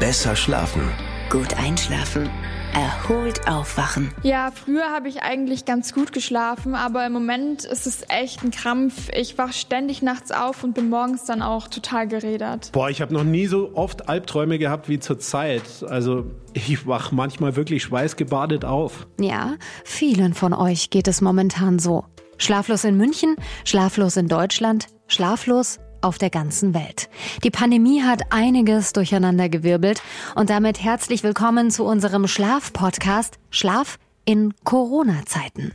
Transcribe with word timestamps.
Besser 0.00 0.34
schlafen. 0.34 0.80
Gut 1.28 1.58
einschlafen. 1.58 2.30
Erholt 2.72 3.46
aufwachen. 3.46 4.10
Ja, 4.22 4.50
früher 4.50 4.86
habe 4.90 5.10
ich 5.10 5.20
eigentlich 5.20 5.66
ganz 5.66 5.92
gut 5.92 6.14
geschlafen, 6.14 6.74
aber 6.74 7.04
im 7.04 7.12
Moment 7.12 7.66
ist 7.66 7.86
es 7.86 8.04
echt 8.08 8.42
ein 8.42 8.50
Krampf. 8.50 9.10
Ich 9.14 9.36
wach 9.36 9.52
ständig 9.52 10.00
nachts 10.00 10.32
auf 10.32 10.64
und 10.64 10.72
bin 10.72 10.88
morgens 10.88 11.26
dann 11.26 11.42
auch 11.42 11.68
total 11.68 12.08
gerädert. 12.08 12.70
Boah, 12.72 12.88
ich 12.88 13.02
habe 13.02 13.12
noch 13.12 13.24
nie 13.24 13.46
so 13.46 13.72
oft 13.74 14.08
Albträume 14.08 14.58
gehabt 14.58 14.88
wie 14.88 15.00
zur 15.00 15.18
Zeit. 15.18 15.84
Also 15.86 16.24
ich 16.54 16.86
wach 16.86 17.12
manchmal 17.12 17.54
wirklich 17.54 17.82
schweißgebadet 17.82 18.64
auf. 18.64 19.06
Ja, 19.20 19.56
vielen 19.84 20.32
von 20.32 20.54
euch 20.54 20.88
geht 20.88 21.08
es 21.08 21.20
momentan 21.20 21.78
so. 21.78 22.06
Schlaflos 22.38 22.84
in 22.84 22.96
München, 22.96 23.36
schlaflos 23.66 24.16
in 24.16 24.28
Deutschland, 24.28 24.86
schlaflos 25.08 25.78
auf 26.02 26.18
der 26.18 26.30
ganzen 26.30 26.74
Welt. 26.74 27.08
Die 27.44 27.50
Pandemie 27.50 28.02
hat 28.02 28.32
einiges 28.32 28.92
durcheinandergewirbelt 28.92 30.02
und 30.34 30.50
damit 30.50 30.82
herzlich 30.82 31.22
willkommen 31.22 31.70
zu 31.70 31.84
unserem 31.84 32.26
Schlaf-Podcast 32.26 33.38
Schlaf 33.50 33.98
in 34.24 34.54
Corona-Zeiten. 34.64 35.72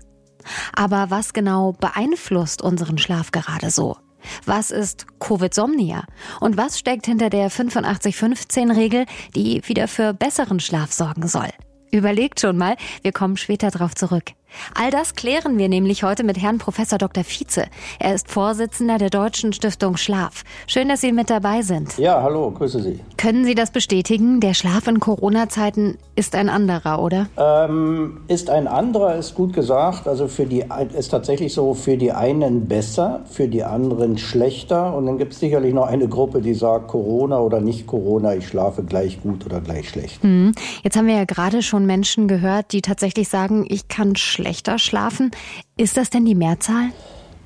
Aber 0.74 1.10
was 1.10 1.34
genau 1.34 1.74
beeinflusst 1.74 2.62
unseren 2.62 2.98
Schlaf 2.98 3.32
gerade 3.32 3.70
so? 3.70 3.98
Was 4.46 4.72
ist 4.72 5.06
Covid-Somnia? 5.20 6.04
Und 6.40 6.58
was 6.58 6.80
steckt 6.80 7.06
hinter 7.06 7.30
der 7.30 7.52
85-15-Regel, 7.52 9.06
die 9.36 9.62
wieder 9.68 9.88
für 9.88 10.14
besseren 10.14 10.60
Schlaf 10.60 10.92
sorgen 10.92 11.28
soll? 11.28 11.50
Überlegt 11.92 12.40
schon 12.40 12.58
mal, 12.58 12.76
wir 13.04 13.12
kommen 13.12 13.38
später 13.38 13.72
darauf 13.72 13.96
zurück. 13.96 14.32
All 14.74 14.92
das 14.92 15.16
klären 15.16 15.58
wir 15.58 15.70
nämlich 15.70 16.04
heute 16.04 16.24
mit 16.24 16.42
Herrn 16.42 16.58
Professor 16.58 16.98
Dr. 16.98 17.24
Vize. 17.24 17.66
Er 18.00 18.16
ist 18.16 18.32
Vorsitzender 18.32 18.98
der 18.98 19.10
Deutschen 19.10 19.54
Stiftung 19.54 19.98
Schlaf. 19.98 20.44
Schön, 20.68 20.90
dass 20.90 21.02
Sie 21.02 21.12
mit 21.12 21.30
dabei 21.30 21.62
sind. 21.62 21.98
Ja, 21.98 22.22
hallo, 22.22 22.52
grüße 22.52 22.82
Sie. 22.82 23.00
Können 23.18 23.46
Sie 23.46 23.56
das 23.56 23.72
bestätigen? 23.72 24.40
Der 24.40 24.54
Schlaf 24.54 24.88
in 24.88 25.00
Corona-Zeiten 25.00 25.98
ist 26.16 26.36
ein 26.36 26.50
anderer, 26.50 27.02
oder? 27.02 27.28
Ähm, 27.38 28.22
ist 28.28 28.50
ein 28.50 28.68
anderer, 28.68 29.16
ist 29.16 29.36
gut 29.36 29.54
gesagt. 29.54 30.08
Also 30.08 30.28
für 30.28 30.46
die 30.46 30.64
ist 30.98 31.10
tatsächlich 31.10 31.54
so 31.54 31.74
für 31.74 31.98
die 31.98 32.12
einen 32.12 32.68
besser, 32.68 33.22
für 33.30 33.48
die 33.48 33.64
anderen 33.64 34.18
schlechter. 34.18 34.96
Und 34.96 35.06
dann 35.06 35.18
gibt 35.18 35.34
es 35.34 35.40
sicherlich 35.40 35.74
noch 35.74 35.88
eine 35.88 36.08
Gruppe, 36.08 36.42
die 36.42 36.54
sagt 36.54 36.88
Corona 36.88 37.40
oder 37.40 37.62
nicht 37.62 37.88
Corona, 37.88 38.36
ich 38.36 38.48
schlafe 38.48 38.84
gleich 38.84 39.22
gut 39.22 39.46
oder 39.46 39.60
gleich 39.62 39.90
schlecht. 39.90 40.24
Hm. 40.24 40.54
Jetzt 40.84 40.96
haben 40.96 41.08
wir 41.08 41.16
ja 41.16 41.26
gerade 41.26 41.62
schon 41.62 41.86
Menschen 41.86 42.28
gehört, 42.28 42.72
die 42.72 42.82
tatsächlich 42.82 43.30
sagen, 43.30 43.66
ich 43.68 43.88
kann 43.88 44.16
schlecht 44.16 44.45
schlechter 44.46 44.78
schlafen. 44.78 45.32
Ist 45.76 45.98
das 45.98 46.12
denn 46.12 46.26
die 46.26 46.36
Mehrzahl? 46.36 46.92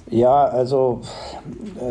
Ja, 0.09 0.45
also 0.45 1.02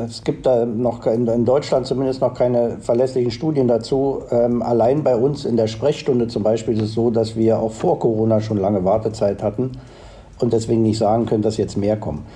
es 0.07 0.25
gibt 0.25 0.45
da 0.45 0.67
noch 0.67 1.07
in 1.07 1.45
Deutschland 1.45 1.87
zumindest 1.87 2.21
noch 2.21 2.35
keine 2.35 2.79
verlässlichen 2.79 3.31
Studien 3.31 3.69
dazu. 3.69 4.23
Ähm, 4.31 4.61
allein 4.61 5.05
bei 5.05 5.15
uns 5.17 5.45
in 5.45 5.57
der 5.57 5.69
Sprechstunde 5.69 6.27
zum 6.27 6.43
Beispiel 6.43 6.75
ist 6.75 6.83
es 6.83 6.95
so, 6.95 7.11
dass 7.11 7.37
wir 7.37 7.59
auch 7.59 7.73
vor 7.73 7.99
Corona 8.01 8.41
schon 8.41 8.59
lange 8.59 8.85
Wartezeit 8.85 9.43
hatten 9.43 9.73
und 10.41 10.53
deswegen 10.53 10.83
nicht 10.83 10.99
sagen 10.99 11.27
können, 11.27 11.43
dass 11.43 11.57
jetzt 11.57 11.77
mehr 11.77 11.97
kommen. 11.97 12.27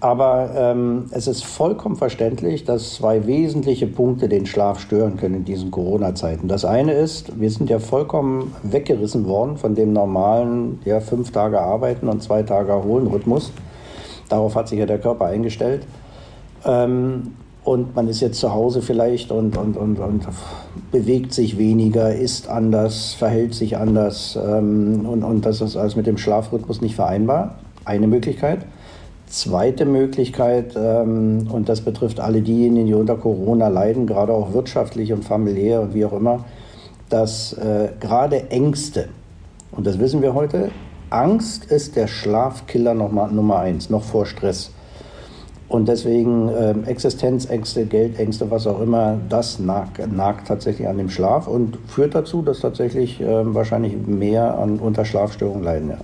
Aber 0.00 0.50
ähm, 0.54 1.06
es 1.10 1.26
ist 1.26 1.44
vollkommen 1.44 1.96
verständlich, 1.96 2.64
dass 2.64 2.96
zwei 2.96 3.26
wesentliche 3.26 3.86
Punkte 3.86 4.28
den 4.28 4.44
Schlaf 4.44 4.78
stören 4.78 5.16
können 5.16 5.36
in 5.36 5.44
diesen 5.46 5.70
Corona-Zeiten. 5.70 6.48
Das 6.48 6.66
eine 6.66 6.92
ist, 6.92 7.40
wir 7.40 7.50
sind 7.50 7.70
ja 7.70 7.78
vollkommen 7.78 8.54
weggerissen 8.62 9.26
worden 9.26 9.56
von 9.56 9.74
dem 9.74 9.94
normalen 9.94 10.80
ja, 10.84 11.00
fünf 11.00 11.32
Tage 11.32 11.60
arbeiten 11.60 12.08
und 12.08 12.22
zwei 12.22 12.42
Tage 12.42 12.72
erholen 12.72 13.06
Rhythmus. 13.06 13.52
Darauf 14.28 14.54
hat 14.54 14.68
sich 14.68 14.78
ja 14.78 14.86
der 14.86 14.98
Körper 14.98 15.26
eingestellt. 15.26 15.86
Ähm, 16.66 17.32
und 17.64 17.96
man 17.96 18.06
ist 18.06 18.20
jetzt 18.20 18.38
zu 18.38 18.52
Hause 18.52 18.82
vielleicht 18.82 19.32
und, 19.32 19.56
und, 19.56 19.76
und, 19.76 19.98
und 19.98 20.28
bewegt 20.92 21.32
sich 21.32 21.58
weniger, 21.58 22.14
isst 22.14 22.48
anders, 22.48 23.14
verhält 23.14 23.54
sich 23.54 23.76
anders. 23.76 24.38
Ähm, 24.40 25.06
und, 25.06 25.24
und 25.24 25.46
das 25.46 25.62
ist 25.62 25.76
alles 25.76 25.96
mit 25.96 26.06
dem 26.06 26.18
Schlafrhythmus 26.18 26.80
nicht 26.80 26.94
vereinbar. 26.94 27.56
Eine 27.84 28.06
Möglichkeit. 28.06 28.66
Zweite 29.36 29.84
Möglichkeit, 29.84 30.74
ähm, 30.76 31.48
und 31.52 31.68
das 31.68 31.82
betrifft 31.82 32.20
alle 32.20 32.40
diejenigen, 32.40 32.86
die 32.86 32.94
unter 32.94 33.16
Corona 33.16 33.68
leiden, 33.68 34.06
gerade 34.06 34.32
auch 34.32 34.54
wirtschaftlich 34.54 35.12
und 35.12 35.26
familiär 35.26 35.82
und 35.82 35.92
wie 35.92 36.06
auch 36.06 36.14
immer, 36.14 36.46
dass 37.10 37.52
äh, 37.52 37.90
gerade 38.00 38.50
Ängste, 38.50 39.10
und 39.72 39.86
das 39.86 39.98
wissen 39.98 40.22
wir 40.22 40.32
heute, 40.32 40.70
Angst 41.10 41.66
ist 41.66 41.96
der 41.96 42.06
Schlafkiller 42.06 42.94
Nummer, 42.94 43.28
Nummer 43.28 43.58
eins, 43.58 43.90
noch 43.90 44.04
vor 44.04 44.24
Stress. 44.24 44.70
Und 45.68 45.86
deswegen 45.88 46.48
äh, 46.48 46.74
Existenzängste, 46.86 47.84
Geldängste, 47.84 48.50
was 48.50 48.66
auch 48.66 48.80
immer, 48.80 49.18
das 49.28 49.58
nagt, 49.58 50.00
nagt, 50.10 50.48
tatsächlich 50.48 50.88
an 50.88 50.96
dem 50.96 51.10
Schlaf 51.10 51.46
und 51.46 51.76
führt 51.88 52.14
dazu, 52.14 52.40
dass 52.40 52.60
tatsächlich 52.60 53.20
äh, 53.20 53.54
wahrscheinlich 53.54 53.98
mehr 54.06 54.56
an 54.58 54.78
Unterschlafstörungen 54.78 55.62
leiden. 55.62 55.90
Ja. 55.90 55.98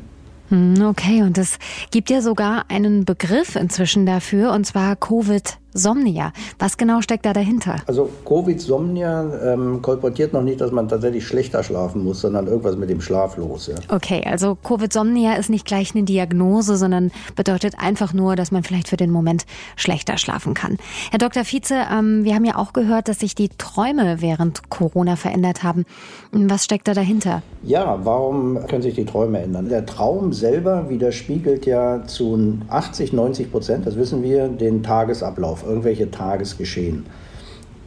Hm, 0.52 0.82
okay, 0.82 1.22
und 1.22 1.38
es 1.38 1.58
gibt 1.90 2.10
ja 2.10 2.20
sogar 2.20 2.66
einen 2.68 3.06
Begriff 3.06 3.56
inzwischen 3.56 4.04
dafür, 4.04 4.52
und 4.52 4.66
zwar 4.66 4.96
Covid 4.96 5.58
Somnia. 5.74 6.32
Was 6.58 6.76
genau 6.76 7.00
steckt 7.00 7.26
da 7.26 7.32
dahinter? 7.32 7.76
Also 7.86 8.08
Covid-Somnia 8.26 9.52
ähm, 9.52 9.82
kolportiert 9.82 10.32
noch 10.32 10.42
nicht, 10.42 10.60
dass 10.60 10.70
man 10.70 10.88
tatsächlich 10.88 11.26
schlechter 11.26 11.62
schlafen 11.62 12.04
muss, 12.04 12.20
sondern 12.20 12.46
irgendwas 12.46 12.76
mit 12.76 12.90
dem 12.90 13.00
Schlaf 13.00 13.36
los. 13.36 13.68
Ja. 13.68 13.74
Okay, 13.88 14.22
also 14.24 14.56
Covid-Somnia 14.56 15.34
ist 15.34 15.50
nicht 15.50 15.66
gleich 15.66 15.94
eine 15.94 16.04
Diagnose, 16.04 16.76
sondern 16.76 17.10
bedeutet 17.36 17.74
einfach 17.78 18.12
nur, 18.12 18.36
dass 18.36 18.50
man 18.50 18.62
vielleicht 18.62 18.88
für 18.88 18.96
den 18.96 19.10
Moment 19.10 19.46
schlechter 19.76 20.18
schlafen 20.18 20.54
kann. 20.54 20.76
Herr 21.10 21.18
Dr. 21.18 21.44
Vize, 21.44 21.74
ähm, 21.74 22.24
wir 22.24 22.34
haben 22.34 22.44
ja 22.44 22.56
auch 22.56 22.72
gehört, 22.72 23.08
dass 23.08 23.20
sich 23.20 23.34
die 23.34 23.48
Träume 23.48 24.20
während 24.20 24.68
Corona 24.70 25.16
verändert 25.16 25.62
haben. 25.62 25.84
Was 26.32 26.64
steckt 26.64 26.88
da 26.88 26.94
dahinter? 26.94 27.42
Ja, 27.62 28.00
warum 28.04 28.58
können 28.68 28.82
sich 28.82 28.94
die 28.94 29.04
Träume 29.04 29.40
ändern? 29.40 29.68
Der 29.68 29.86
Traum 29.86 30.32
selber 30.32 30.88
widerspiegelt 30.88 31.66
ja 31.66 32.04
zu 32.06 32.58
80, 32.68 33.12
90 33.12 33.50
Prozent, 33.50 33.86
das 33.86 33.96
wissen 33.96 34.22
wir, 34.22 34.48
den 34.48 34.82
Tagesablauf 34.82 35.61
irgendwelche 35.66 36.10
Tagesgeschehen. 36.10 37.06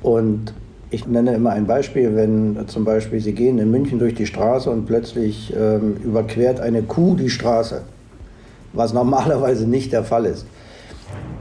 Und 0.02 0.54
ich 0.92 1.08
nenne 1.08 1.34
immer 1.34 1.52
ein 1.52 1.66
Beispiel, 1.66 2.16
wenn 2.16 2.68
zum 2.68 2.86
Beispiel 2.86 3.20
Sie 3.20 3.34
gehen 3.34 3.58
in 3.60 3.72
München 3.72 4.00
durch 4.00 4.16
die 4.16 4.26
Straße 4.26 4.70
und 4.70 4.86
plötzlich 4.86 5.54
ähm, 5.58 5.98
überquert 6.04 6.60
eine 6.60 6.84
Kuh 6.84 7.16
die 7.16 7.30
Straße, 7.30 7.82
was 8.74 8.94
normalerweise 8.94 9.68
nicht 9.68 9.92
der 9.92 10.04
Fall 10.04 10.26
ist. 10.26 10.46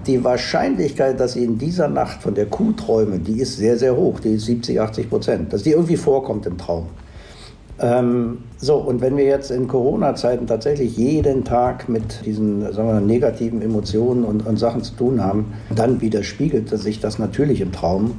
Die 0.07 0.23
Wahrscheinlichkeit, 0.23 1.19
dass 1.21 1.35
Sie 1.35 1.45
in 1.45 1.59
dieser 1.59 1.89
Nacht 1.89 2.23
von 2.23 2.35
der 2.35 2.47
Kuh 2.47 2.73
träumen, 2.73 3.25
die 3.25 3.41
ist 3.41 3.57
sehr, 3.57 3.79
sehr 3.79 3.97
hoch, 3.97 4.21
die 4.21 4.35
ist 4.35 4.47
70, 4.47 4.81
80 4.81 5.09
Prozent, 5.09 5.53
dass 5.53 5.63
die 5.63 5.71
irgendwie 5.71 5.97
vorkommt 5.97 6.47
im 6.47 6.59
Traum. 6.59 6.87
Ähm, 7.81 8.39
so, 8.57 8.77
und 8.77 9.01
wenn 9.01 9.17
wir 9.17 9.25
jetzt 9.25 9.51
in 9.51 9.67
Corona-Zeiten 9.67 10.47
tatsächlich 10.47 10.97
jeden 10.97 11.45
Tag 11.45 11.89
mit 11.89 12.25
diesen 12.25 12.73
sagen 12.73 12.89
wir, 12.89 13.01
negativen 13.01 13.63
Emotionen 13.63 14.25
und, 14.25 14.47
und, 14.47 14.59
Sachen 14.59 14.83
zu 14.83 14.95
tun 14.95 15.23
haben, 15.23 15.55
dann 15.75 16.01
widerspiegelt 16.01 16.69
sich 16.69 17.01
das 17.01 17.19
natürlich 17.19 17.61
im 17.61 17.73
Traum. 17.73 18.13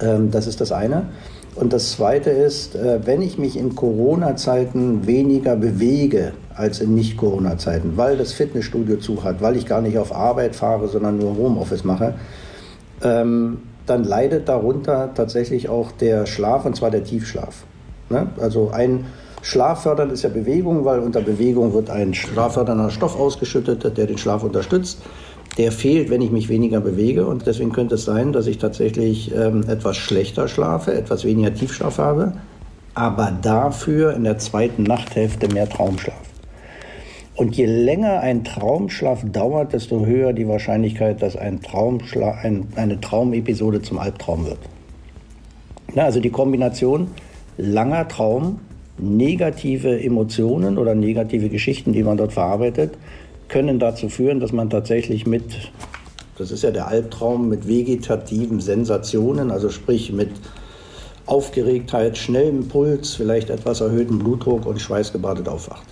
Ähm, 0.00 0.30
das 0.30 0.46
ist 0.46 0.60
das 0.60 0.70
eine. 0.70 1.06
Und 1.54 1.72
das 1.72 1.92
zweite 1.92 2.30
ist, 2.30 2.76
äh, 2.76 3.00
wenn 3.04 3.22
ich 3.22 3.38
mich 3.38 3.58
in 3.58 3.74
Corona-Zeiten 3.74 5.06
weniger 5.06 5.56
bewege 5.56 6.32
als 6.54 6.80
in 6.80 6.94
Nicht-Corona-Zeiten, 6.94 7.96
weil 7.96 8.16
das 8.16 8.32
Fitnessstudio 8.32 8.96
zu 8.96 9.24
hat, 9.24 9.42
weil 9.42 9.56
ich 9.56 9.66
gar 9.66 9.82
nicht 9.82 9.98
auf 9.98 10.14
Arbeit 10.14 10.54
fahre, 10.54 10.88
sondern 10.88 11.18
nur 11.18 11.36
Homeoffice 11.36 11.84
mache, 11.84 12.14
ähm, 13.02 13.62
dann 13.84 14.04
leidet 14.04 14.48
darunter 14.48 15.12
tatsächlich 15.12 15.68
auch 15.68 15.90
der 15.90 16.24
Schlaf, 16.26 16.64
und 16.64 16.76
zwar 16.76 16.90
der 16.90 17.02
Tiefschlaf. 17.02 17.64
Ne? 18.12 18.28
Also 18.40 18.70
ein 18.70 19.06
Schlaffördern 19.42 20.10
ist 20.10 20.22
ja 20.22 20.28
Bewegung, 20.28 20.84
weil 20.84 21.00
unter 21.00 21.20
Bewegung 21.20 21.74
wird 21.74 21.90
ein 21.90 22.14
schlaffördernder 22.14 22.90
Stoff 22.90 23.18
ausgeschüttet, 23.18 23.96
der 23.96 24.06
den 24.06 24.18
Schlaf 24.18 24.44
unterstützt. 24.44 25.02
Der 25.58 25.72
fehlt, 25.72 26.08
wenn 26.10 26.22
ich 26.22 26.30
mich 26.30 26.48
weniger 26.48 26.80
bewege 26.80 27.26
und 27.26 27.46
deswegen 27.46 27.72
könnte 27.72 27.96
es 27.96 28.04
sein, 28.04 28.32
dass 28.32 28.46
ich 28.46 28.58
tatsächlich 28.58 29.34
ähm, 29.34 29.64
etwas 29.68 29.96
schlechter 29.96 30.46
schlafe, 30.48 30.94
etwas 30.94 31.24
weniger 31.24 31.52
Tiefschlaf 31.52 31.98
habe, 31.98 32.34
aber 32.94 33.36
dafür 33.42 34.14
in 34.14 34.24
der 34.24 34.38
zweiten 34.38 34.84
Nachthälfte 34.84 35.52
mehr 35.52 35.68
Traumschlaf. 35.68 36.14
Und 37.34 37.56
je 37.56 37.66
länger 37.66 38.20
ein 38.20 38.44
Traumschlaf 38.44 39.24
dauert, 39.24 39.72
desto 39.72 40.06
höher 40.06 40.32
die 40.32 40.46
Wahrscheinlichkeit, 40.46 41.20
dass 41.20 41.36
ein 41.36 41.60
Traumschla 41.62 42.32
ein, 42.42 42.68
eine 42.76 43.00
Traumepisode 43.00 43.82
zum 43.82 43.98
Albtraum 43.98 44.46
wird. 44.46 44.58
Na, 45.94 46.04
also 46.04 46.20
die 46.20 46.30
Kombination 46.30 47.08
langer 47.56 48.08
Traum, 48.08 48.60
negative 48.98 50.00
Emotionen 50.02 50.78
oder 50.78 50.94
negative 50.94 51.48
Geschichten, 51.48 51.92
die 51.92 52.02
man 52.02 52.16
dort 52.16 52.32
verarbeitet, 52.32 52.92
können 53.48 53.78
dazu 53.78 54.08
führen, 54.08 54.40
dass 54.40 54.52
man 54.52 54.70
tatsächlich 54.70 55.26
mit, 55.26 55.44
das 56.38 56.50
ist 56.50 56.62
ja 56.62 56.70
der 56.70 56.88
Albtraum, 56.88 57.48
mit 57.48 57.68
vegetativen 57.68 58.60
Sensationen, 58.60 59.50
also 59.50 59.68
sprich 59.68 60.12
mit 60.12 60.30
Aufgeregtheit, 61.26 62.18
schnellem 62.18 62.68
Puls, 62.68 63.14
vielleicht 63.14 63.50
etwas 63.50 63.80
erhöhtem 63.80 64.18
Blutdruck 64.18 64.66
und 64.66 64.80
schweißgebadet 64.80 65.48
aufwacht. 65.48 65.86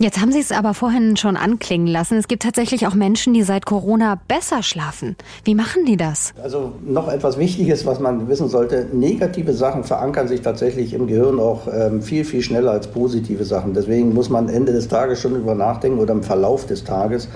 Jetzt 0.00 0.20
haben 0.20 0.30
Sie 0.30 0.38
es 0.38 0.52
aber 0.52 0.74
vorhin 0.74 1.16
schon 1.16 1.36
anklingen 1.36 1.88
lassen. 1.88 2.18
Es 2.18 2.28
gibt 2.28 2.44
tatsächlich 2.44 2.86
auch 2.86 2.94
Menschen, 2.94 3.34
die 3.34 3.42
seit 3.42 3.66
Corona 3.66 4.16
besser 4.28 4.62
schlafen. 4.62 5.16
Wie 5.42 5.56
machen 5.56 5.86
die 5.86 5.96
das? 5.96 6.34
Also 6.40 6.74
noch 6.86 7.08
etwas 7.08 7.36
Wichtiges, 7.36 7.84
was 7.84 7.98
man 7.98 8.28
wissen 8.28 8.48
sollte. 8.48 8.86
Negative 8.92 9.52
Sachen 9.52 9.82
verankern 9.82 10.28
sich 10.28 10.40
tatsächlich 10.40 10.94
im 10.94 11.08
Gehirn 11.08 11.40
auch 11.40 11.66
ähm, 11.66 12.00
viel, 12.00 12.24
viel 12.24 12.42
schneller 12.42 12.70
als 12.70 12.86
positive 12.86 13.44
Sachen. 13.44 13.74
Deswegen 13.74 14.14
muss 14.14 14.30
man 14.30 14.48
Ende 14.48 14.70
des 14.70 14.86
Tages 14.86 15.20
schon 15.20 15.34
über 15.34 15.56
nachdenken 15.56 15.98
oder 15.98 16.12
im 16.12 16.22
Verlauf 16.22 16.64
des 16.66 16.84
Tages, 16.84 17.28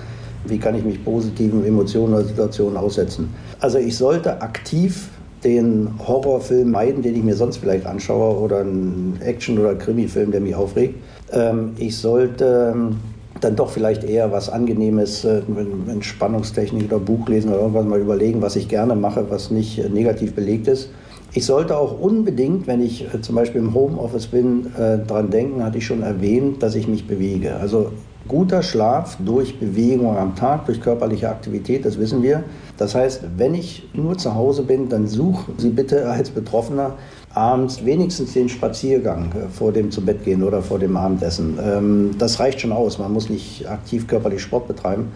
wie 0.45 0.57
kann 0.57 0.73
ich 0.75 0.85
mich 0.85 1.03
positiven 1.03 1.65
Emotionen 1.65 2.13
oder 2.13 2.23
Situationen 2.23 2.77
aussetzen. 2.77 3.35
Also 3.59 3.77
ich 3.77 3.97
sollte 3.97 4.41
aktiv 4.41 5.09
den 5.43 5.89
Horrorfilm 6.07 6.71
meiden, 6.71 7.01
den 7.01 7.15
ich 7.15 7.23
mir 7.23 7.35
sonst 7.35 7.57
vielleicht 7.57 7.85
anschaue, 7.85 8.39
oder 8.39 8.59
einen 8.59 9.19
Action- 9.21 9.59
oder 9.59 9.75
Krimi-Film, 9.75 10.31
der 10.31 10.39
mich 10.39 10.55
aufregt. 10.55 10.95
Ähm, 11.33 11.71
ich 11.77 11.97
sollte 11.97 12.73
ähm, 12.73 12.97
dann 13.41 13.55
doch 13.55 13.69
vielleicht 13.69 14.03
eher 14.03 14.31
was 14.31 14.49
Angenehmes, 14.49 15.25
äh, 15.25 15.41
Entspannungstechnik 15.87 16.85
oder 16.85 16.99
Buch 16.99 17.27
lesen 17.27 17.49
oder 17.49 17.61
irgendwas 17.61 17.85
mal 17.85 17.99
überlegen, 17.99 18.41
was 18.41 18.55
ich 18.55 18.67
gerne 18.69 18.95
mache, 18.95 19.25
was 19.29 19.51
nicht 19.51 19.79
äh, 19.79 19.89
negativ 19.89 20.33
belegt 20.33 20.67
ist. 20.67 20.89
Ich 21.35 21.45
sollte 21.45 21.75
auch 21.75 21.99
unbedingt, 21.99 22.67
wenn 22.67 22.81
ich 22.81 23.11
äh, 23.13 23.21
zum 23.21 23.35
Beispiel 23.35 23.61
im 23.61 23.73
Homeoffice 23.73 24.27
bin, 24.27 24.67
daran 24.77 25.31
denken, 25.31 25.63
hatte 25.63 25.79
ich 25.79 25.85
schon 25.85 26.03
erwähnt, 26.03 26.61
dass 26.61 26.75
ich 26.75 26.87
mich 26.87 27.07
bewege. 27.07 27.55
Also 27.55 27.91
guter 28.27 28.63
Schlaf 28.63 29.17
durch 29.23 29.59
Bewegung 29.59 30.17
am 30.17 30.35
Tag, 30.35 30.65
durch 30.65 30.81
körperliche 30.81 31.29
Aktivität, 31.29 31.85
das 31.85 31.99
wissen 31.99 32.23
wir. 32.23 32.43
Das 32.77 32.95
heißt, 32.95 33.23
wenn 33.37 33.53
ich 33.55 33.87
nur 33.93 34.17
zu 34.17 34.33
Hause 34.35 34.63
bin, 34.63 34.89
dann 34.89 35.07
suchen 35.07 35.55
Sie 35.57 35.69
bitte 35.69 36.09
als 36.09 36.29
Betroffener 36.29 36.93
abends 37.33 37.83
wenigstens 37.83 38.33
den 38.33 38.49
Spaziergang 38.49 39.31
äh, 39.31 39.49
vor 39.49 39.71
dem 39.71 39.91
zu 39.91 40.01
Bett 40.01 40.23
gehen 40.23 40.43
oder 40.43 40.61
vor 40.61 40.79
dem 40.79 40.95
Abendessen. 40.95 41.57
Ähm, 41.61 42.11
das 42.17 42.39
reicht 42.39 42.61
schon 42.61 42.71
aus. 42.71 42.99
Man 42.99 43.11
muss 43.11 43.29
nicht 43.29 43.67
aktiv 43.67 44.07
körperlich 44.07 44.41
Sport 44.41 44.67
betreiben, 44.67 45.11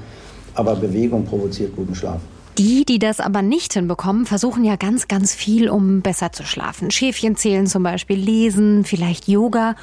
aber 0.55 0.75
Bewegung 0.75 1.25
provoziert 1.25 1.75
guten 1.75 1.95
Schlaf. 1.95 2.19
Die, 2.57 2.85
die 2.85 2.97
das 2.97 3.19
aber 3.19 3.43
nicht 3.43 3.73
hinbekommen, 3.73 4.25
versuchen 4.25 4.63
ja 4.63 4.77
ganz, 4.77 5.07
ganz 5.07 5.35
viel, 5.35 5.69
um 5.69 6.01
besser 6.01 6.31
zu 6.31 6.43
schlafen. 6.43 6.89
Schäfchen 6.89 7.35
zählen 7.35 7.67
zum 7.67 7.83
Beispiel, 7.83 8.17
lesen, 8.17 8.83
vielleicht 8.83 9.27
Yoga 9.27 9.75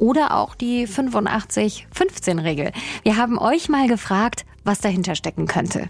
oder 0.00 0.36
auch 0.36 0.54
die 0.54 0.88
85-15-Regel. 0.88 2.72
Wir 3.02 3.16
haben 3.16 3.38
euch 3.38 3.68
mal 3.68 3.86
gefragt, 3.86 4.44
was 4.64 4.80
dahinter 4.80 5.14
stecken 5.14 5.46
könnte. 5.46 5.88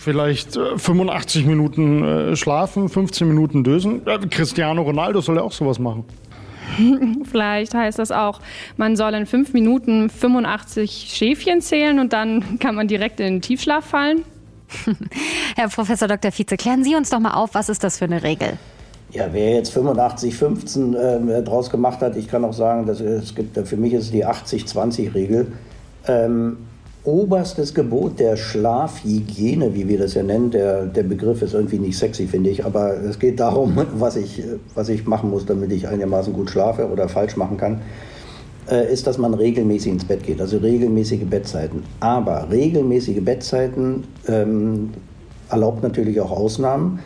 Vielleicht 0.00 0.56
äh, 0.56 0.78
85 0.78 1.46
Minuten 1.46 2.04
äh, 2.04 2.36
schlafen, 2.36 2.88
15 2.88 3.28
Minuten 3.28 3.64
dösen. 3.64 4.06
Äh, 4.06 4.18
Cristiano 4.28 4.82
Ronaldo 4.82 5.20
soll 5.20 5.36
ja 5.36 5.42
auch 5.42 5.52
sowas 5.52 5.78
machen. 5.78 6.04
Vielleicht 7.30 7.74
heißt 7.74 7.98
das 7.98 8.10
auch, 8.10 8.40
man 8.76 8.96
soll 8.96 9.14
in 9.14 9.26
fünf 9.26 9.52
Minuten 9.52 10.08
85 10.08 11.12
Schäfchen 11.12 11.60
zählen 11.60 11.98
und 11.98 12.12
dann 12.12 12.58
kann 12.58 12.74
man 12.74 12.88
direkt 12.88 13.20
in 13.20 13.26
den 13.26 13.42
Tiefschlaf 13.42 13.84
fallen. 13.84 14.24
Herr 15.56 15.68
Professor 15.68 16.08
Dr. 16.08 16.32
Vize, 16.32 16.56
klären 16.56 16.82
Sie 16.82 16.94
uns 16.94 17.10
doch 17.10 17.20
mal 17.20 17.34
auf, 17.34 17.54
was 17.54 17.68
ist 17.68 17.84
das 17.84 17.98
für 17.98 18.06
eine 18.06 18.22
Regel? 18.22 18.58
Ja, 19.12 19.28
wer 19.30 19.56
jetzt 19.56 19.72
85, 19.72 20.34
15 20.34 20.94
äh, 20.94 21.42
draus 21.42 21.68
gemacht 21.68 22.00
hat, 22.00 22.16
ich 22.16 22.28
kann 22.28 22.44
auch 22.46 22.54
sagen, 22.54 22.86
dass 22.86 23.00
es 23.00 23.34
gibt, 23.34 23.58
für 23.68 23.76
mich 23.76 23.92
ist 23.92 24.12
die 24.14 24.24
80-20-Regel. 24.24 25.48
Ähm, 26.08 26.56
oberstes 27.04 27.74
Gebot 27.74 28.18
der 28.18 28.36
Schlafhygiene, 28.36 29.74
wie 29.74 29.86
wir 29.86 29.98
das 29.98 30.14
ja 30.14 30.22
nennen. 30.22 30.50
Der, 30.50 30.86
der 30.86 31.02
Begriff 31.02 31.42
ist 31.42 31.52
irgendwie 31.52 31.78
nicht 31.78 31.98
sexy, 31.98 32.26
finde 32.26 32.48
ich, 32.48 32.64
aber 32.64 32.96
es 33.02 33.18
geht 33.18 33.38
darum, 33.38 33.76
was 33.98 34.16
ich, 34.16 34.42
was 34.74 34.88
ich 34.88 35.06
machen 35.06 35.28
muss, 35.28 35.44
damit 35.44 35.72
ich 35.72 35.86
einigermaßen 35.86 36.32
gut 36.32 36.50
schlafe 36.50 36.88
oder 36.88 37.06
falsch 37.08 37.36
machen 37.36 37.58
kann, 37.58 37.82
äh, 38.70 38.90
ist, 38.90 39.06
dass 39.06 39.18
man 39.18 39.34
regelmäßig 39.34 39.92
ins 39.92 40.04
Bett 40.06 40.22
geht, 40.22 40.40
also 40.40 40.56
regelmäßige 40.56 41.24
Bettzeiten. 41.24 41.82
Aber 42.00 42.48
regelmäßige 42.50 43.20
Bettzeiten 43.22 44.04
ähm, 44.26 44.90
erlaubt 45.50 45.82
natürlich 45.82 46.18
auch 46.18 46.30
Ausnahmen 46.30 47.00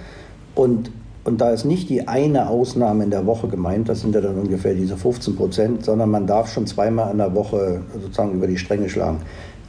und 0.54 0.90
und 1.26 1.40
da 1.40 1.50
ist 1.50 1.64
nicht 1.64 1.88
die 1.88 2.06
eine 2.06 2.48
Ausnahme 2.48 3.02
in 3.02 3.10
der 3.10 3.26
Woche 3.26 3.48
gemeint, 3.48 3.88
das 3.88 4.00
sind 4.00 4.14
ja 4.14 4.20
dann 4.20 4.38
ungefähr 4.38 4.74
diese 4.74 4.96
15 4.96 5.34
Prozent, 5.34 5.84
sondern 5.84 6.08
man 6.08 6.28
darf 6.28 6.52
schon 6.52 6.68
zweimal 6.68 7.10
in 7.10 7.18
der 7.18 7.34
Woche 7.34 7.82
sozusagen 8.00 8.32
über 8.32 8.46
die 8.46 8.56
Stränge 8.56 8.88
schlagen. 8.88 9.18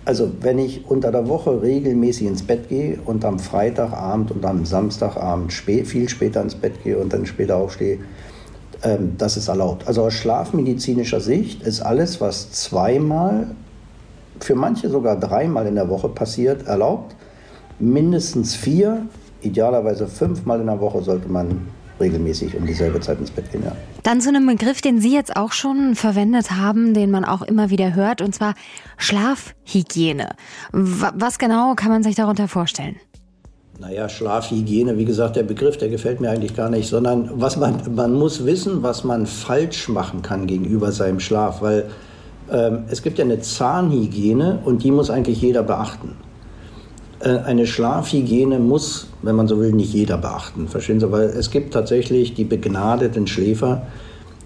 Also 0.06 0.32
wenn 0.42 0.60
ich 0.60 0.86
unter 0.88 1.12
der 1.12 1.28
Woche 1.28 1.64
regelmäßig 1.64 2.28
ins 2.28 2.44
Bett 2.44 2.70
gehe 2.70 3.00
und 3.04 3.26
am 3.26 3.40
Freitagabend 3.40 4.30
und 4.30 4.46
am 4.46 4.66
Samstagabend 4.66 5.52
spät, 5.52 5.88
viel 5.88 6.08
später 6.08 6.44
ins 6.44 6.54
Bett 6.54 6.84
gehe 6.84 7.00
und 7.00 7.12
dann 7.12 7.26
später 7.26 7.58
aufstehe, 7.58 7.98
ähm, 8.84 9.16
das 9.18 9.36
ist 9.36 9.48
erlaubt. 9.48 9.88
Also 9.88 10.04
aus 10.04 10.14
schlafmedizinischer 10.14 11.22
Sicht 11.22 11.64
ist 11.64 11.82
alles, 11.82 12.22
was 12.22 12.52
zweimal, 12.52 13.48
für 14.40 14.54
manche 14.54 14.90
sogar 14.90 15.20
dreimal 15.20 15.66
in 15.66 15.74
der 15.74 15.90
Woche 15.90 16.08
passiert, 16.08 16.68
erlaubt. 16.68 17.16
Mindestens 17.80 18.56
vier 18.56 19.08
idealerweise 19.42 20.08
fünfmal 20.08 20.60
in 20.60 20.68
der 20.68 20.80
Woche 20.80 21.02
sollte 21.02 21.28
man 21.28 21.68
regelmäßig 22.00 22.56
um 22.56 22.66
dieselbe 22.66 23.00
Zeit 23.00 23.20
ins 23.20 23.32
Bett 23.32 23.52
gehen. 23.52 23.64
Ja. 23.64 23.72
Dann 24.04 24.22
zu 24.22 24.30
einem 24.30 24.46
Begriff, 24.46 24.82
den 24.82 25.00
Sie 25.00 25.14
jetzt 25.14 25.36
auch 25.36 25.52
schon 25.52 25.96
verwendet 25.96 26.52
haben, 26.52 26.94
den 26.94 27.12
man 27.12 27.26
auch 27.26 27.42
immer 27.42 27.70
wieder 27.70 27.96
hört, 27.96 28.22
und 28.22 28.36
zwar 28.36 28.54
Schlafhygiene. 28.98 30.30
Was 30.72 31.40
genau 31.40 31.74
kann 31.76 31.90
man 31.90 32.04
sich 32.04 32.16
darunter 32.16 32.48
vorstellen? 32.48 32.98
Naja, 33.80 34.10
Schlafhygiene, 34.10 34.98
wie 34.98 35.06
gesagt, 35.06 35.36
der 35.36 35.44
Begriff, 35.44 35.78
der 35.78 35.90
gefällt 35.90 36.20
mir 36.20 36.32
eigentlich 36.32 36.56
gar 36.56 36.70
nicht, 36.70 36.88
sondern 36.90 37.30
was 37.36 37.58
man, 37.58 37.82
man 37.94 38.14
muss 38.14 38.44
wissen, 38.46 38.82
was 38.82 39.04
man 39.04 39.28
falsch 39.28 39.88
machen 39.88 40.24
kann 40.24 40.48
gegenüber 40.48 40.92
seinem 40.92 41.20
Schlaf, 41.20 41.62
weil 41.62 41.86
ähm, 42.52 42.86
es 42.90 43.04
gibt 43.04 43.20
ja 43.20 43.26
eine 43.26 43.40
Zahnhygiene 43.40 44.60
und 44.66 44.84
die 44.84 44.90
muss 44.90 45.12
eigentlich 45.12 45.42
jeder 45.42 45.62
beachten. 45.62 46.16
Äh, 47.20 47.38
eine 47.40 47.66
Schlafhygiene 47.66 48.60
muss, 48.60 49.08
wenn 49.22 49.36
man 49.36 49.48
so 49.48 49.60
will, 49.60 49.72
nicht 49.72 49.94
jeder 49.94 50.18
beachten. 50.18 50.68
Verstehen 50.68 51.00
Sie? 51.00 51.12
Weil 51.12 51.30
es 51.30 51.50
gibt 51.50 51.74
tatsächlich 51.74 52.34
die 52.36 52.44
begnadeten 52.44 53.28
Schläfer, 53.28 53.88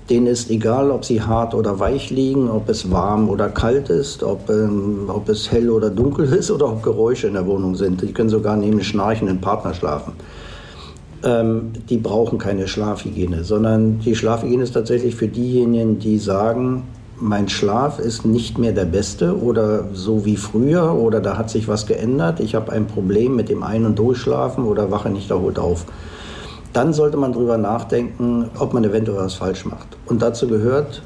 denen 0.09 0.27
ist 0.27 0.49
egal, 0.49 0.91
ob 0.91 1.05
sie 1.05 1.21
hart 1.21 1.53
oder 1.53 1.79
weich 1.79 2.09
liegen, 2.09 2.49
ob 2.49 2.69
es 2.69 2.91
warm 2.91 3.29
oder 3.29 3.49
kalt 3.49 3.89
ist, 3.89 4.23
ob, 4.23 4.49
ähm, 4.49 5.05
ob 5.07 5.29
es 5.29 5.51
hell 5.51 5.69
oder 5.69 5.89
dunkel 5.89 6.25
ist 6.33 6.51
oder 6.51 6.67
ob 6.67 6.83
Geräusche 6.83 7.27
in 7.27 7.33
der 7.33 7.45
Wohnung 7.45 7.75
sind. 7.75 8.01
Die 8.01 8.13
können 8.13 8.29
sogar 8.29 8.55
neben 8.55 8.81
schnarchenden 8.83 9.41
Partner 9.41 9.73
schlafen. 9.73 10.13
Ähm, 11.23 11.71
die 11.89 11.97
brauchen 11.97 12.39
keine 12.39 12.67
Schlafhygiene, 12.67 13.43
sondern 13.43 13.99
die 13.99 14.15
Schlafhygiene 14.15 14.63
ist 14.63 14.73
tatsächlich 14.73 15.15
für 15.15 15.27
diejenigen, 15.27 15.99
die 15.99 16.17
sagen, 16.17 16.83
mein 17.21 17.47
Schlaf 17.47 17.99
ist 17.99 18.25
nicht 18.25 18.57
mehr 18.57 18.71
der 18.71 18.85
beste 18.85 19.39
oder 19.39 19.85
so 19.93 20.25
wie 20.25 20.37
früher 20.37 20.93
oder 20.93 21.21
da 21.21 21.37
hat 21.37 21.49
sich 21.49 21.67
was 21.67 21.85
geändert, 21.85 22.39
ich 22.39 22.55
habe 22.55 22.71
ein 22.71 22.87
Problem 22.87 23.35
mit 23.35 23.47
dem 23.49 23.63
Ein- 23.63 23.85
und 23.85 23.99
Durchschlafen 23.99 24.65
oder 24.65 24.91
wache 24.91 25.09
nicht 25.09 25.29
erholt 25.29 25.59
auf. 25.59 25.85
Dann 26.73 26.93
sollte 26.93 27.17
man 27.17 27.33
darüber 27.33 27.57
nachdenken, 27.57 28.49
ob 28.57 28.73
man 28.73 28.83
eventuell 28.83 29.19
was 29.19 29.35
falsch 29.35 29.65
macht. 29.65 29.87
Und 30.05 30.21
dazu 30.21 30.47
gehört 30.47 31.03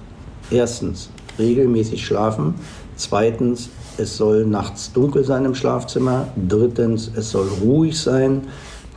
erstens 0.52 1.10
regelmäßig 1.38 2.06
schlafen, 2.06 2.56
zweitens 2.96 3.70
es 3.98 4.16
soll 4.16 4.46
nachts 4.46 4.94
dunkel 4.94 5.24
sein 5.24 5.44
im 5.46 5.56
Schlafzimmer, 5.56 6.28
drittens 6.48 7.12
es 7.16 7.32
soll 7.32 7.48
ruhig 7.62 8.00
sein, 8.00 8.44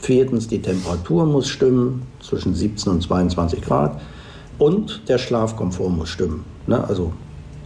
viertens 0.01 0.47
die 0.47 0.63
Temperatur 0.63 1.27
muss 1.27 1.49
stimmen 1.49 2.03
zwischen 2.21 2.55
17 2.55 2.93
und 2.93 3.03
22 3.03 3.63
Grad 3.63 4.01
und 4.59 5.09
der 5.09 5.19
Schlafkomfort 5.19 5.91
muss 5.91 6.11
stimmen. 6.11 6.58
Ne? 6.69 6.87
Also 6.87 7.13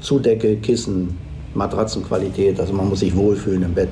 Zudecke, 0.01 0.57
Kissen, 0.57 1.19
Matratzenqualität, 1.55 2.59
also 2.59 2.73
man 2.73 2.89
muss 2.89 3.01
sich 3.01 3.15
wohlfühlen 3.15 3.63
im 3.63 3.75
Bett. 3.75 3.91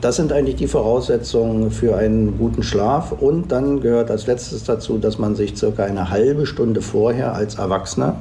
Das 0.00 0.16
sind 0.16 0.32
eigentlich 0.32 0.56
die 0.56 0.66
Voraussetzungen 0.66 1.70
für 1.70 1.96
einen 1.96 2.36
guten 2.38 2.62
Schlaf. 2.62 3.12
Und 3.12 3.50
dann 3.50 3.80
gehört 3.80 4.10
als 4.10 4.26
letztes 4.26 4.64
dazu, 4.64 4.98
dass 4.98 5.18
man 5.18 5.34
sich 5.34 5.56
circa 5.56 5.84
eine 5.84 6.10
halbe 6.10 6.46
Stunde 6.46 6.82
vorher 6.82 7.34
als 7.34 7.54
Erwachsener, 7.56 8.16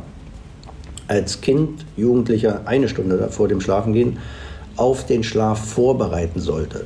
als 1.08 1.42
Kind, 1.42 1.86
Jugendlicher 1.98 2.62
eine 2.66 2.88
Stunde 2.88 3.28
vor 3.30 3.48
dem 3.48 3.60
Schlafengehen 3.60 4.20
auf 4.78 5.06
den 5.06 5.24
Schlaf 5.24 5.60
vorbereiten 5.60 6.40
sollte. 6.40 6.86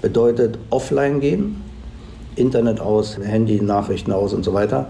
Bedeutet 0.00 0.58
offline 0.70 1.20
gehen, 1.20 1.56
Internet 2.36 2.80
aus, 2.80 3.18
Handy, 3.18 3.60
Nachrichten 3.60 4.12
aus 4.12 4.32
und 4.32 4.44
so 4.44 4.54
weiter 4.54 4.88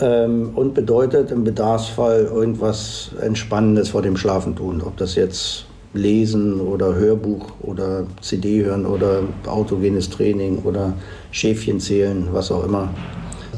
ähm, 0.00 0.50
und 0.54 0.74
bedeutet 0.74 1.30
im 1.30 1.44
Bedarfsfall 1.44 2.24
irgendwas 2.24 3.10
Entspannendes 3.20 3.90
vor 3.90 4.02
dem 4.02 4.16
Schlafen 4.16 4.56
tun. 4.56 4.82
Ob 4.84 4.96
das 4.96 5.14
jetzt 5.14 5.66
Lesen 5.94 6.60
oder 6.60 6.94
Hörbuch 6.94 7.52
oder 7.62 8.04
CD 8.20 8.64
hören 8.64 8.86
oder 8.86 9.22
autogenes 9.46 10.10
Training 10.10 10.58
oder 10.64 10.92
Schäfchen 11.30 11.80
zählen, 11.80 12.28
was 12.32 12.52
auch 12.52 12.64
immer. 12.64 12.90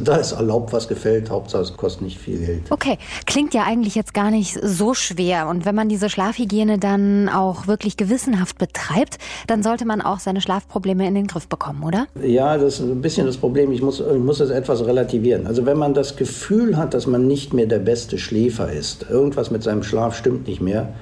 Da 0.02 0.16
ist 0.16 0.32
erlaubt, 0.32 0.72
was 0.72 0.88
gefällt. 0.88 1.30
Hauptsache, 1.30 1.62
es 1.62 1.76
kostet 1.76 2.02
nicht 2.02 2.18
viel 2.18 2.38
Geld. 2.38 2.62
Okay, 2.70 2.98
klingt 3.26 3.54
ja 3.54 3.64
eigentlich 3.64 3.94
jetzt 3.94 4.14
gar 4.14 4.30
nicht 4.30 4.58
so 4.62 4.94
schwer. 4.94 5.48
Und 5.48 5.64
wenn 5.64 5.74
man 5.74 5.88
diese 5.88 6.08
Schlafhygiene 6.08 6.78
dann 6.78 7.28
auch 7.28 7.66
wirklich 7.66 7.96
gewissenhaft 7.96 8.58
betreibt, 8.58 9.18
dann 9.46 9.62
sollte 9.62 9.84
man 9.84 10.00
auch 10.00 10.20
seine 10.20 10.40
Schlafprobleme 10.40 11.06
in 11.06 11.14
den 11.14 11.26
Griff 11.26 11.48
bekommen, 11.48 11.82
oder? 11.82 12.06
Ja, 12.22 12.56
das 12.58 12.74
ist 12.74 12.80
ein 12.80 13.00
bisschen 13.00 13.26
das 13.26 13.36
Problem. 13.36 13.72
Ich 13.72 13.82
muss, 13.82 14.00
ich 14.00 14.18
muss 14.18 14.38
das 14.38 14.50
etwas 14.50 14.84
relativieren. 14.84 15.46
Also 15.46 15.66
wenn 15.66 15.78
man 15.78 15.94
das 15.94 16.16
Gefühl 16.16 16.76
hat, 16.76 16.94
dass 16.94 17.06
man 17.06 17.26
nicht 17.26 17.52
mehr 17.52 17.66
der 17.66 17.78
beste 17.78 18.18
Schläfer 18.18 18.70
ist, 18.70 19.06
irgendwas 19.10 19.50
mit 19.50 19.62
seinem 19.62 19.82
Schlaf 19.82 20.16
stimmt 20.16 20.46
nicht 20.46 20.60
mehr, 20.60 20.92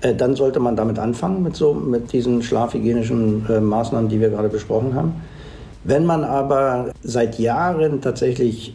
äh, 0.00 0.14
dann 0.14 0.36
sollte 0.36 0.60
man 0.60 0.76
damit 0.76 0.98
anfangen, 0.98 1.42
mit, 1.42 1.56
so, 1.56 1.72
mit 1.72 2.12
diesen 2.12 2.42
schlafhygienischen 2.42 3.46
äh, 3.48 3.60
Maßnahmen, 3.60 4.08
die 4.08 4.20
wir 4.20 4.30
gerade 4.30 4.48
besprochen 4.48 4.94
haben. 4.94 5.14
Wenn 5.84 6.06
man 6.06 6.24
aber 6.24 6.92
seit 7.02 7.38
Jahren 7.38 8.00
tatsächlich 8.00 8.74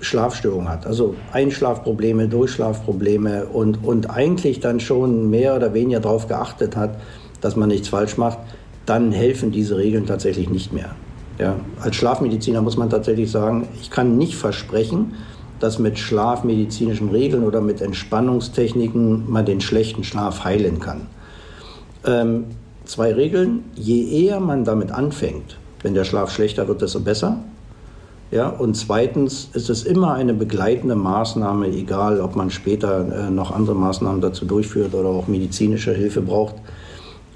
Schlafstörungen 0.00 0.68
hat, 0.68 0.86
also 0.86 1.14
Einschlafprobleme, 1.32 2.28
Durchschlafprobleme 2.28 3.46
und, 3.46 3.84
und 3.84 4.10
eigentlich 4.10 4.60
dann 4.60 4.78
schon 4.78 5.30
mehr 5.30 5.56
oder 5.56 5.74
weniger 5.74 6.00
darauf 6.00 6.28
geachtet 6.28 6.76
hat, 6.76 6.96
dass 7.40 7.56
man 7.56 7.68
nichts 7.68 7.88
falsch 7.88 8.18
macht, 8.18 8.38
dann 8.86 9.12
helfen 9.12 9.50
diese 9.50 9.76
Regeln 9.76 10.06
tatsächlich 10.06 10.50
nicht 10.50 10.72
mehr. 10.72 10.94
Ja, 11.38 11.56
als 11.80 11.96
Schlafmediziner 11.96 12.60
muss 12.60 12.76
man 12.76 12.90
tatsächlich 12.90 13.30
sagen, 13.30 13.66
ich 13.80 13.90
kann 13.90 14.18
nicht 14.18 14.36
versprechen, 14.36 15.14
dass 15.60 15.78
mit 15.78 15.98
schlafmedizinischen 15.98 17.10
Regeln 17.10 17.44
oder 17.44 17.60
mit 17.60 17.80
Entspannungstechniken 17.80 19.30
man 19.30 19.46
den 19.46 19.60
schlechten 19.60 20.04
Schlaf 20.04 20.44
heilen 20.44 20.80
kann. 20.80 21.06
Ähm, 22.04 22.44
zwei 22.84 23.12
Regeln, 23.14 23.64
je 23.74 24.24
eher 24.24 24.40
man 24.40 24.64
damit 24.64 24.90
anfängt, 24.90 25.58
wenn 25.82 25.94
der 25.94 26.04
Schlaf 26.04 26.30
schlechter 26.30 26.68
wird, 26.68 26.82
desto 26.82 27.00
besser. 27.00 27.38
Ja, 28.30 28.48
und 28.48 28.76
zweitens 28.76 29.48
ist 29.54 29.70
es 29.70 29.82
immer 29.82 30.14
eine 30.14 30.34
begleitende 30.34 30.94
Maßnahme, 30.94 31.66
egal 31.66 32.20
ob 32.20 32.36
man 32.36 32.50
später 32.50 33.26
äh, 33.26 33.30
noch 33.30 33.50
andere 33.50 33.74
Maßnahmen 33.74 34.20
dazu 34.20 34.44
durchführt 34.44 34.94
oder 34.94 35.08
auch 35.08 35.26
medizinische 35.26 35.92
Hilfe 35.92 36.20
braucht 36.20 36.54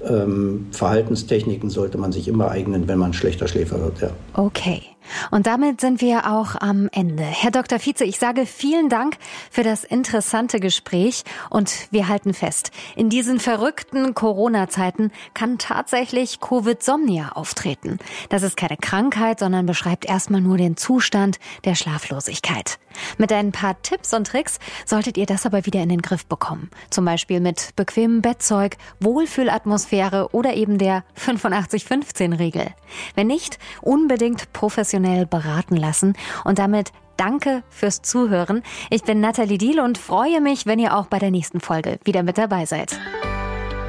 ähm, 0.07 0.67
Verhaltenstechniken 0.71 1.69
sollte 1.69 1.97
man 1.97 2.11
sich 2.11 2.27
immer 2.27 2.51
eignen, 2.51 2.87
wenn 2.87 2.99
man 2.99 3.13
schlechter 3.13 3.47
Schläfer 3.47 3.79
wird. 3.81 4.01
Ja. 4.01 4.09
Okay. 4.33 4.81
Und 5.31 5.47
damit 5.47 5.81
sind 5.81 6.01
wir 6.01 6.31
auch 6.31 6.55
am 6.55 6.89
Ende. 6.91 7.23
Herr 7.23 7.51
Dr. 7.51 7.79
Vize, 7.79 8.03
ich 8.03 8.19
sage 8.19 8.45
vielen 8.45 8.89
Dank 8.89 9.17
für 9.51 9.63
das 9.63 9.83
interessante 9.83 10.59
Gespräch 10.59 11.23
und 11.49 11.87
wir 11.91 12.07
halten 12.07 12.33
fest, 12.33 12.71
in 12.95 13.09
diesen 13.09 13.39
verrückten 13.39 14.13
Corona-Zeiten 14.13 15.11
kann 15.33 15.57
tatsächlich 15.57 16.39
Covid-Somnia 16.39 17.33
auftreten. 17.33 17.99
Das 18.29 18.43
ist 18.43 18.57
keine 18.57 18.77
Krankheit, 18.77 19.39
sondern 19.39 19.65
beschreibt 19.65 20.05
erstmal 20.05 20.41
nur 20.41 20.57
den 20.57 20.77
Zustand 20.77 21.39
der 21.63 21.75
Schlaflosigkeit. 21.75 22.79
Mit 23.17 23.31
ein 23.33 23.51
paar 23.51 23.81
Tipps 23.81 24.13
und 24.13 24.27
Tricks 24.27 24.59
solltet 24.85 25.17
ihr 25.17 25.25
das 25.25 25.45
aber 25.45 25.65
wieder 25.65 25.81
in 25.81 25.89
den 25.89 26.01
Griff 26.01 26.25
bekommen. 26.25 26.69
Zum 26.89 27.03
Beispiel 27.03 27.41
mit 27.41 27.75
bequemem 27.75 28.21
Bettzeug, 28.21 28.77
Wohlfühlatmosphäre 29.01 30.29
oder 30.31 30.53
eben 30.53 30.77
der 30.77 31.03
85-15-Regel. 31.19 32.67
Wenn 33.15 33.27
nicht, 33.27 33.59
unbedingt 33.81 34.53
professionell 34.53 34.94
professionell 34.95 35.25
beraten 35.25 35.75
lassen. 35.75 36.13
Und 36.43 36.59
damit 36.59 36.91
danke 37.17 37.63
fürs 37.69 38.01
Zuhören. 38.01 38.63
Ich 38.89 39.03
bin 39.03 39.19
Nathalie 39.19 39.57
Diel 39.57 39.79
und 39.79 39.97
freue 39.97 40.41
mich, 40.41 40.65
wenn 40.65 40.79
ihr 40.79 40.95
auch 40.95 41.07
bei 41.07 41.19
der 41.19 41.31
nächsten 41.31 41.59
Folge 41.59 41.99
wieder 42.03 42.23
mit 42.23 42.37
dabei 42.37 42.65
seid. 42.65 42.99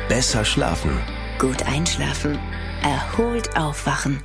Besser 0.08 0.44
schlafen. 0.44 0.90
Gut 1.38 1.66
einschlafen. 1.66 2.38
Erholt 2.82 3.56
aufwachen. 3.56 4.22